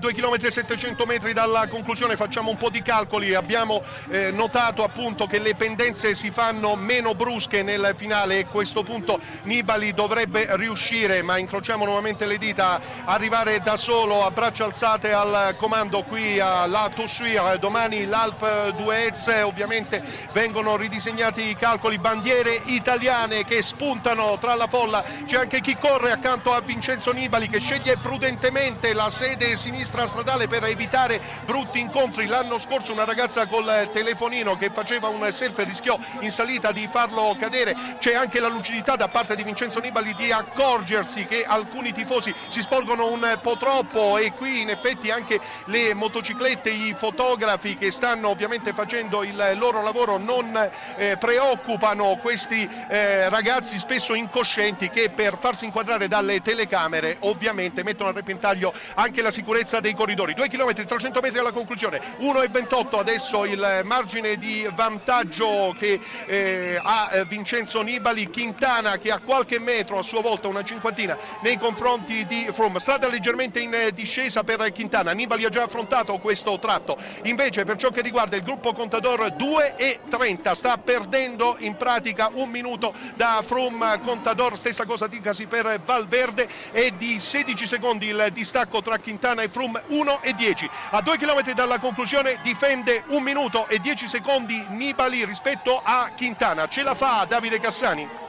2 0.00 0.14
km 0.14 0.36
e 0.40 0.50
700 0.50 1.04
metri 1.04 1.34
dalla 1.34 1.68
conclusione 1.68 2.16
facciamo 2.16 2.50
un 2.50 2.56
po' 2.56 2.70
di 2.70 2.80
calcoli, 2.80 3.34
abbiamo 3.34 3.82
eh, 4.08 4.30
notato 4.30 4.82
appunto 4.82 5.26
che 5.26 5.38
le 5.38 5.54
pendenze 5.54 6.14
si 6.14 6.30
fanno 6.30 6.74
meno 6.74 7.14
brusche 7.14 7.62
nel 7.62 7.92
finale 7.96 8.38
e 8.38 8.40
a 8.40 8.46
questo 8.46 8.82
punto 8.82 9.20
Nibali 9.42 9.92
dovrebbe 9.92 10.46
riuscire, 10.56 11.22
ma 11.22 11.36
incrociamo 11.36 11.84
nuovamente 11.84 12.24
le 12.24 12.38
dita, 12.38 12.80
arrivare 13.04 13.60
da 13.60 13.76
solo 13.76 14.24
a 14.24 14.30
braccia 14.30 14.64
alzate 14.64 15.12
al 15.12 15.54
comando 15.58 16.02
qui 16.02 16.40
a 16.40 16.64
La 16.66 16.90
Toussuire, 16.92 17.58
domani 17.58 18.06
l'Alp 18.06 18.70
d'Huez, 18.70 19.26
ovviamente 19.44 20.02
vengono 20.32 20.76
ridisegnati 20.76 21.46
i 21.46 21.56
calcoli, 21.56 21.98
bandiere 21.98 22.58
italiane 22.64 23.44
che 23.44 23.60
spuntano 23.60 24.38
tra 24.38 24.54
la 24.54 24.66
folla, 24.66 25.04
c'è 25.26 25.36
anche 25.36 25.60
chi 25.60 25.76
corre 25.76 26.10
accanto 26.10 26.54
a 26.54 26.60
Vincenzo 26.62 27.12
Nibali 27.12 27.50
che 27.50 27.60
sceglie 27.60 27.98
prudentemente 27.98 28.94
la 28.94 29.10
sede 29.10 29.56
sinistra 29.56 29.89
sinistra 29.90 30.06
stradale 30.06 30.46
per 30.46 30.64
evitare 30.64 31.20
brutti 31.44 31.80
incontri. 31.80 32.26
L'anno 32.26 32.58
scorso 32.58 32.92
una 32.92 33.04
ragazza 33.04 33.46
col 33.46 33.90
telefonino 33.92 34.56
che 34.56 34.70
faceva 34.72 35.08
un 35.08 35.26
selfie 35.32 35.64
rischiò 35.64 35.98
in 36.20 36.30
salita 36.30 36.70
di 36.70 36.88
farlo 36.90 37.36
cadere. 37.38 37.74
C'è 37.98 38.14
anche 38.14 38.38
la 38.40 38.48
lucidità 38.48 38.94
da 38.94 39.08
parte 39.08 39.34
di 39.34 39.42
Vincenzo 39.42 39.80
Nibali 39.80 40.14
di 40.14 40.30
accorgersi 40.30 41.26
che 41.26 41.44
alcuni 41.44 41.92
tifosi 41.92 42.32
si 42.48 42.60
sporgono 42.60 43.10
un 43.10 43.38
po' 43.42 43.56
troppo 43.56 44.16
e 44.16 44.32
qui 44.32 44.60
in 44.60 44.70
effetti 44.70 45.10
anche 45.10 45.40
le 45.66 45.92
motociclette, 45.94 46.70
i 46.70 46.94
fotografi 46.96 47.76
che 47.76 47.90
stanno 47.90 48.28
ovviamente 48.28 48.72
facendo 48.72 49.24
il 49.24 49.52
loro 49.56 49.82
lavoro 49.82 50.18
non 50.18 50.70
eh, 50.96 51.16
preoccupano 51.18 52.18
questi 52.22 52.68
eh, 52.88 53.28
ragazzi 53.28 53.78
spesso 53.78 54.14
incoscienti 54.14 54.88
che 54.88 55.10
per 55.10 55.36
farsi 55.40 55.64
inquadrare 55.64 56.06
dalle 56.06 56.40
telecamere 56.40 57.16
ovviamente 57.20 57.82
mettono 57.82 58.10
a 58.10 58.12
repentaglio 58.12 58.72
anche 58.94 59.22
la 59.22 59.30
sicurezza 59.30 59.79
dei 59.80 59.94
corridori. 59.94 60.34
2 60.34 60.48
km 60.48 60.72
300 60.86 61.20
metri 61.20 61.38
alla 61.38 61.52
conclusione, 61.52 62.00
1,28 62.20 62.98
adesso 62.98 63.44
il 63.44 63.80
margine 63.84 64.36
di 64.36 64.68
vantaggio 64.74 65.74
che 65.78 66.00
eh, 66.26 66.80
ha 66.82 67.10
eh, 67.12 67.24
Vincenzo 67.24 67.82
Nibali, 67.82 68.30
Quintana 68.30 68.98
che 68.98 69.10
ha 69.10 69.18
qualche 69.18 69.58
metro 69.58 69.98
a 69.98 70.02
sua 70.02 70.20
volta, 70.20 70.48
una 70.48 70.62
cinquantina 70.62 71.16
nei 71.42 71.58
confronti 71.58 72.26
di 72.26 72.48
Froome. 72.52 72.78
Strada 72.78 73.08
leggermente 73.08 73.60
in 73.60 73.90
discesa 73.94 74.44
per 74.44 74.72
Quintana, 74.72 75.12
Nibali 75.12 75.44
ha 75.44 75.48
già 75.48 75.64
affrontato 75.64 76.18
questo 76.18 76.58
tratto, 76.58 76.96
invece 77.22 77.64
per 77.64 77.76
ciò 77.76 77.90
che 77.90 78.02
riguarda 78.02 78.36
il 78.36 78.42
gruppo 78.42 78.72
Contador 78.72 79.34
2,30 79.36 80.52
sta 80.52 80.78
perdendo 80.78 81.56
in 81.60 81.76
pratica 81.76 82.30
un 82.34 82.48
minuto 82.50 82.92
da 83.14 83.42
Froome 83.44 84.00
Contador, 84.04 84.56
stessa 84.56 84.84
cosa 84.84 85.06
dicasi 85.06 85.46
per 85.46 85.80
Valverde. 85.84 86.48
E 86.72 86.92
di 86.96 87.18
16 87.18 87.66
secondi 87.66 88.06
il 88.06 88.28
distacco 88.32 88.82
tra 88.82 88.98
Quintana 88.98 89.42
e 89.42 89.48
Froome 89.48 89.69
Froome 89.70 89.82
1 89.86 90.20
e 90.22 90.32
10. 90.32 90.68
A 90.90 91.00
2 91.00 91.16
km 91.16 91.52
dalla 91.52 91.78
conclusione 91.78 92.38
difende 92.42 93.04
1 93.06 93.20
minuto 93.20 93.66
e 93.68 93.78
10 93.78 94.08
secondi 94.08 94.64
Nibali 94.68 95.24
rispetto 95.24 95.80
a 95.82 96.10
Quintana. 96.16 96.66
Ce 96.66 96.82
la 96.82 96.94
fa 96.94 97.24
Davide 97.28 97.60
Cassani? 97.60 98.28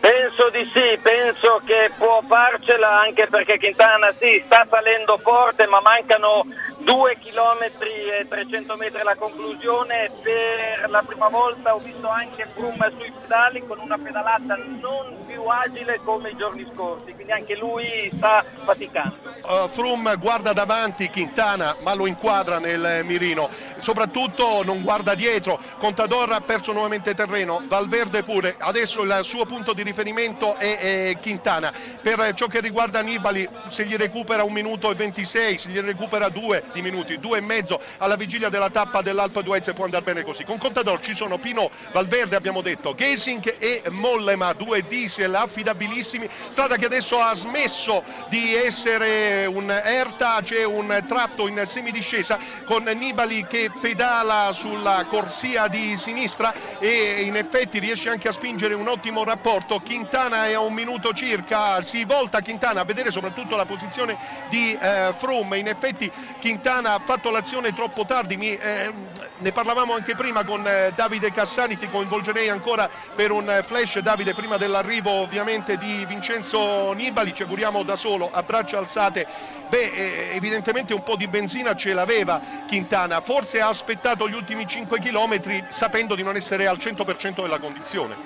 Penso 0.00 0.48
di 0.48 0.64
sì, 0.72 0.98
penso 1.02 1.60
che 1.66 1.90
può 1.98 2.22
farcela 2.26 3.00
anche 3.00 3.26
perché 3.26 3.58
Quintana 3.58 4.10
sì, 4.18 4.42
sta 4.46 4.64
salendo 4.66 5.18
forte 5.18 5.66
ma 5.66 5.80
mancano 5.82 6.46
2 6.78 7.18
km 7.18 7.84
e 7.84 8.26
300 8.26 8.76
metri 8.76 9.00
alla 9.00 9.14
conclusione. 9.14 10.10
Per 10.22 10.88
la 10.88 11.02
prima 11.06 11.28
volta 11.28 11.74
ho 11.74 11.78
visto 11.78 12.08
anche 12.08 12.48
Froome 12.54 12.92
sui 12.96 13.12
pedali 13.20 13.62
con 13.66 13.78
una 13.78 13.98
pedalata 13.98 14.56
non 14.56 15.26
più 15.40 15.48
agile 15.48 16.00
come 16.04 16.30
i 16.30 16.36
giorni 16.36 16.68
scorsi, 16.74 17.14
quindi 17.14 17.32
anche 17.32 17.56
lui 17.56 18.10
sta 18.14 18.44
faticando. 18.64 19.16
Uh, 19.42 19.68
Froome 19.68 20.16
guarda 20.16 20.52
davanti 20.52 21.08
Quintana 21.08 21.76
ma 21.80 21.94
lo 21.94 22.06
inquadra 22.06 22.58
nel 22.58 23.02
mirino, 23.04 23.48
soprattutto 23.78 24.62
non 24.62 24.82
guarda 24.82 25.14
dietro. 25.14 25.58
Contador 25.78 26.32
ha 26.32 26.40
perso 26.40 26.72
nuovamente 26.72 27.14
terreno, 27.14 27.62
Valverde 27.66 28.22
pure. 28.22 28.54
Adesso 28.58 29.02
il 29.02 29.20
suo 29.22 29.46
punto 29.46 29.72
di 29.72 29.82
riferimento 29.82 30.56
è, 30.56 30.78
è 31.10 31.18
Quintana. 31.20 31.72
Per 32.02 32.34
ciò 32.34 32.46
che 32.46 32.60
riguarda 32.60 33.00
Nibali, 33.00 33.48
se 33.68 33.84
gli 33.84 33.96
recupera 33.96 34.44
un 34.44 34.52
minuto 34.52 34.90
e 34.90 34.94
26, 34.94 35.58
se 35.58 35.68
gli 35.70 35.80
recupera 35.80 36.28
due 36.28 36.64
di 36.72 36.82
minuti, 36.82 37.18
due 37.18 37.38
e 37.38 37.40
mezzo 37.40 37.80
alla 37.98 38.16
vigilia 38.16 38.50
della 38.50 38.70
tappa 38.70 39.00
dell'Alpa 39.00 39.40
d'Huez 39.40 39.72
può 39.74 39.84
andare 39.84 40.04
bene 40.04 40.22
così. 40.22 40.44
Con 40.44 40.58
Contador 40.58 41.00
ci 41.00 41.14
sono 41.14 41.38
Pino 41.38 41.70
Valverde, 41.92 42.36
abbiamo 42.36 42.60
detto, 42.60 42.94
Gesing 42.94 43.56
e 43.58 43.82
Mollema, 43.88 44.52
due 44.52 44.82
diesel 44.82 45.29
affidabilissimi, 45.34 46.28
strada 46.48 46.76
che 46.76 46.86
adesso 46.86 47.20
ha 47.20 47.34
smesso 47.34 48.02
di 48.28 48.54
essere 48.54 49.46
un 49.46 49.70
erta, 49.70 50.40
c'è 50.42 50.64
un 50.64 51.04
tratto 51.06 51.46
in 51.46 51.62
semidiscesa 51.64 52.38
con 52.64 52.84
Nibali 52.84 53.46
che 53.46 53.70
pedala 53.80 54.52
sulla 54.52 55.06
corsia 55.08 55.68
di 55.68 55.96
sinistra 55.96 56.52
e 56.78 57.22
in 57.22 57.36
effetti 57.36 57.78
riesce 57.78 58.08
anche 58.08 58.28
a 58.28 58.32
spingere 58.32 58.74
un 58.74 58.88
ottimo 58.88 59.24
rapporto. 59.24 59.80
Quintana 59.80 60.46
è 60.46 60.54
a 60.54 60.60
un 60.60 60.72
minuto 60.72 61.12
circa, 61.12 61.80
si 61.80 62.04
volta 62.04 62.40
Quintana 62.40 62.80
a 62.80 62.84
vedere 62.84 63.10
soprattutto 63.10 63.56
la 63.56 63.66
posizione 63.66 64.16
di 64.48 64.76
eh, 64.80 65.12
Froome, 65.16 65.58
in 65.58 65.68
effetti 65.68 66.10
Quintana 66.40 66.94
ha 66.94 66.98
fatto 66.98 67.30
l'azione 67.30 67.74
troppo 67.74 68.04
tardi, 68.04 68.36
Mi, 68.36 68.56
eh, 68.56 68.92
ne 69.38 69.52
parlavamo 69.52 69.94
anche 69.94 70.14
prima 70.14 70.44
con 70.44 70.66
eh, 70.66 70.92
Davide 70.94 71.32
Cassani, 71.32 71.78
ti 71.78 71.88
coinvolgerei 71.88 72.48
ancora 72.48 72.88
per 73.14 73.30
un 73.30 73.62
flash 73.64 73.98
Davide 73.98 74.34
prima 74.34 74.56
dell'arrivo 74.56 75.19
ovviamente 75.20 75.76
di 75.76 76.04
Vincenzo 76.06 76.92
Nibali, 76.92 77.32
ci 77.34 77.42
auguriamo 77.42 77.82
da 77.82 77.96
solo 77.96 78.30
a 78.30 78.42
braccia 78.42 78.78
alzate, 78.78 79.26
beh 79.66 79.92
eh, 79.92 80.30
evidentemente 80.34 80.94
un 80.94 81.02
po' 81.02 81.16
di 81.16 81.28
benzina 81.28 81.74
ce 81.74 81.92
l'aveva 81.92 82.40
Quintana, 82.66 83.20
forse 83.20 83.60
ha 83.60 83.68
aspettato 83.68 84.28
gli 84.28 84.34
ultimi 84.34 84.66
5 84.66 84.98
km 84.98 85.66
sapendo 85.68 86.14
di 86.14 86.22
non 86.22 86.36
essere 86.36 86.66
al 86.66 86.78
100% 86.78 87.42
della 87.42 87.58
condizione. 87.58 88.18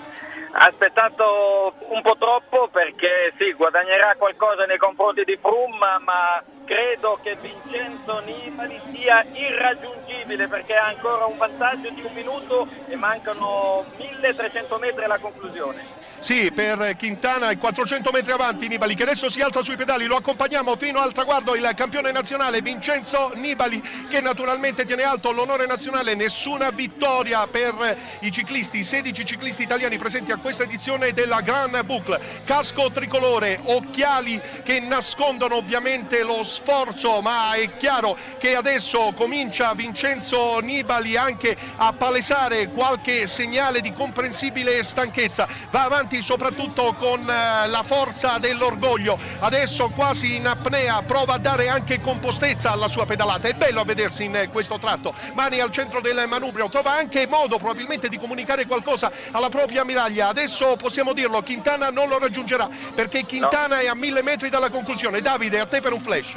Aspettato 0.56 1.74
un 1.90 2.00
po' 2.02 2.16
troppo 2.16 2.68
perché 2.68 3.34
sì, 3.36 3.52
guadagnerà 3.54 4.14
qualcosa 4.16 4.64
nei 4.66 4.78
confronti 4.78 5.24
di 5.24 5.36
Froome, 5.40 5.98
ma 6.04 6.42
credo 6.64 7.18
che 7.22 7.36
Vincenzo 7.40 8.20
Nibali 8.20 8.80
sia 8.92 9.24
irraggiungibile 9.32 10.46
perché 10.48 10.74
ha 10.74 10.86
ancora 10.86 11.26
un 11.26 11.36
vantaggio 11.36 11.90
di 11.90 12.02
un 12.02 12.12
minuto 12.14 12.68
e 12.88 12.96
mancano 12.96 13.84
1300 13.98 14.78
metri 14.78 15.04
alla 15.04 15.18
conclusione. 15.18 15.82
Sì, 16.20 16.50
per 16.52 16.96
Quintana 16.96 17.50
è 17.50 17.58
400 17.58 18.10
metri 18.10 18.32
avanti 18.32 18.68
Nibali 18.68 18.94
che 18.94 19.02
adesso 19.02 19.28
si 19.28 19.42
alza 19.42 19.62
sui 19.62 19.76
pedali, 19.76 20.06
lo 20.06 20.16
accompagniamo 20.16 20.74
fino 20.76 21.00
al 21.00 21.12
traguardo 21.12 21.54
il 21.54 21.68
campione 21.74 22.12
nazionale 22.12 22.62
Vincenzo 22.62 23.32
Nibali 23.34 23.82
che 24.08 24.20
naturalmente 24.22 24.86
tiene 24.86 25.02
alto 25.02 25.32
l'onore 25.32 25.66
nazionale, 25.66 26.14
nessuna 26.14 26.70
vittoria 26.70 27.46
per 27.46 27.74
i 28.20 28.30
ciclisti, 28.30 28.82
16 28.82 29.24
ciclisti 29.24 29.62
italiani 29.62 29.98
presenti 29.98 30.32
a 30.32 30.38
questa 30.44 30.64
edizione 30.64 31.14
della 31.14 31.40
Grand 31.40 31.82
Boucle, 31.84 32.20
casco 32.44 32.90
tricolore, 32.90 33.58
occhiali 33.62 34.38
che 34.62 34.78
nascondono 34.78 35.56
ovviamente 35.56 36.22
lo 36.22 36.44
sforzo, 36.44 37.22
ma 37.22 37.54
è 37.54 37.78
chiaro 37.78 38.14
che 38.36 38.54
adesso 38.54 39.14
comincia 39.16 39.72
Vincenzo 39.72 40.58
Nibali 40.58 41.16
anche 41.16 41.56
a 41.76 41.94
palesare 41.94 42.68
qualche 42.68 43.26
segnale 43.26 43.80
di 43.80 43.94
comprensibile 43.94 44.82
stanchezza. 44.82 45.48
Va 45.70 45.84
avanti 45.84 46.20
soprattutto 46.20 46.92
con 46.92 47.20
eh, 47.20 47.66
la 47.66 47.82
forza 47.82 48.36
dell'orgoglio. 48.36 49.18
Adesso 49.38 49.88
quasi 49.88 50.36
in 50.36 50.46
apnea 50.46 51.00
prova 51.00 51.34
a 51.34 51.38
dare 51.38 51.70
anche 51.70 52.02
compostezza 52.02 52.70
alla 52.70 52.88
sua 52.88 53.06
pedalata. 53.06 53.48
È 53.48 53.54
bello 53.54 53.80
a 53.80 53.84
vedersi 53.84 54.24
in 54.24 54.50
questo 54.52 54.76
tratto. 54.78 55.14
Mani 55.32 55.60
al 55.60 55.70
centro 55.70 56.02
del 56.02 56.22
manubrio, 56.28 56.68
trova 56.68 56.92
anche 56.92 57.26
modo 57.26 57.56
probabilmente 57.56 58.10
di 58.10 58.18
comunicare 58.18 58.66
qualcosa 58.66 59.10
alla 59.30 59.48
propria 59.48 59.80
ammiraglia. 59.80 60.32
Adesso 60.34 60.74
possiamo 60.74 61.12
dirlo, 61.12 61.40
Quintana 61.42 61.90
non 61.90 62.08
lo 62.08 62.18
raggiungerà 62.18 62.68
perché 62.92 63.24
Quintana 63.24 63.76
no. 63.76 63.82
è 63.82 63.86
a 63.86 63.94
mille 63.94 64.20
metri 64.20 64.48
dalla 64.48 64.68
conclusione. 64.68 65.20
Davide, 65.20 65.60
a 65.60 65.66
te 65.66 65.80
per 65.80 65.92
un 65.92 66.00
flash 66.00 66.36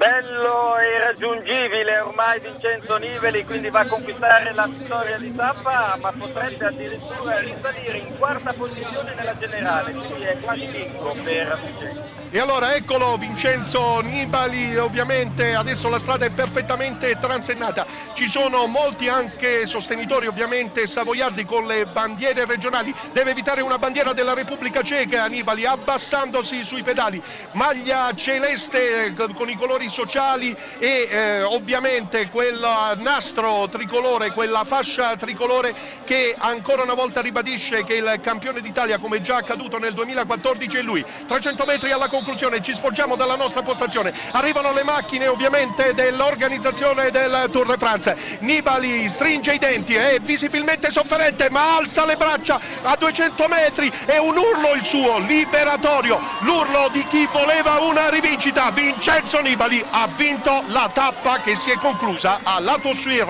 bello 0.00 0.78
e 0.78 0.98
raggiungibile. 0.98 2.00
Ormai 2.00 2.40
Vincenzo 2.40 2.96
Niveli, 2.96 3.44
quindi 3.44 3.68
va 3.68 3.80
a 3.80 3.86
conquistare 3.86 4.54
la 4.54 4.66
vittoria 4.66 5.18
di 5.18 5.36
tappa, 5.36 5.98
ma 6.00 6.10
potrebbe 6.10 6.64
addirittura 6.64 7.38
risalire 7.40 7.98
in 7.98 8.16
quarta 8.16 8.54
posizione 8.54 9.14
nella 9.14 9.36
generale, 9.36 9.92
quindi 9.92 10.22
è 10.22 10.40
quasi 10.40 10.66
vinco 10.68 11.14
per 11.22 11.58
Vincenzo. 11.62 12.18
E 12.32 12.38
allora 12.38 12.74
eccolo 12.76 13.16
Vincenzo 13.16 14.00
Nibali, 14.00 14.76
ovviamente 14.76 15.54
adesso 15.54 15.88
la 15.88 15.98
strada 15.98 16.24
è 16.24 16.30
perfettamente 16.30 17.18
transennata, 17.18 17.84
ci 18.14 18.28
sono 18.28 18.66
molti 18.66 19.08
anche 19.08 19.66
sostenitori 19.66 20.28
ovviamente 20.28 20.86
savoiardi 20.86 21.44
con 21.44 21.66
le 21.66 21.86
bandiere 21.86 22.44
regionali, 22.44 22.94
deve 23.12 23.32
evitare 23.32 23.62
una 23.62 23.78
bandiera 23.78 24.12
della 24.12 24.32
Repubblica 24.32 24.80
Ceca 24.80 25.26
Nibali 25.26 25.66
abbassandosi 25.66 26.62
sui 26.62 26.84
pedali, 26.84 27.20
maglia 27.52 28.12
celeste 28.14 29.12
con 29.34 29.50
i 29.50 29.56
colori 29.56 29.88
sociali 29.90 30.56
e 30.78 31.08
eh, 31.10 31.42
ovviamente 31.42 32.30
quel 32.30 32.58
nastro 32.98 33.68
tricolore, 33.68 34.32
quella 34.32 34.64
fascia 34.64 35.16
tricolore 35.16 35.74
che 36.04 36.34
ancora 36.38 36.82
una 36.82 36.94
volta 36.94 37.20
ribadisce 37.20 37.84
che 37.84 37.96
il 37.96 38.20
campione 38.22 38.60
d'Italia 38.62 38.98
come 38.98 39.20
già 39.20 39.36
accaduto 39.36 39.78
nel 39.78 39.92
2014 39.92 40.78
è 40.78 40.82
lui. 40.82 41.04
300 41.26 41.64
metri 41.66 41.92
alla 41.92 42.08
conclusione, 42.08 42.62
ci 42.62 42.72
sporgiamo 42.72 43.16
dalla 43.16 43.36
nostra 43.36 43.62
postazione, 43.62 44.14
arrivano 44.32 44.72
le 44.72 44.84
macchine 44.84 45.26
ovviamente 45.26 45.92
dell'organizzazione 45.94 47.10
del 47.10 47.48
Tour 47.50 47.66
de 47.66 47.76
France. 47.76 48.16
Nibali 48.40 49.08
stringe 49.08 49.54
i 49.54 49.58
denti, 49.58 49.94
è 49.94 50.18
visibilmente 50.20 50.90
sofferente 50.90 51.50
ma 51.50 51.76
alza 51.76 52.04
le 52.04 52.16
braccia 52.16 52.60
a 52.82 52.96
200 52.96 53.48
metri, 53.48 53.90
è 54.06 54.18
un 54.18 54.36
urlo 54.36 54.72
il 54.74 54.84
suo, 54.84 55.18
liberatorio, 55.18 56.20
l'urlo 56.40 56.88
di 56.92 57.04
chi 57.08 57.28
voleva 57.32 57.80
una 57.80 58.08
rivincita. 58.08 58.70
Vincenzo 58.70 59.40
Nibali 59.40 59.79
ha 59.90 60.08
vinto 60.16 60.62
la 60.68 60.90
tappa 60.92 61.38
che 61.38 61.54
si 61.56 61.70
è 61.70 61.78
conclusa 61.78 62.40
a 62.42 62.58
Lato 62.60 62.94
Suir 62.94 63.26